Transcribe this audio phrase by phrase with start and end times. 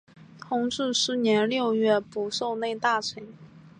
[0.39, 3.23] 同治十年六月补授内大臣。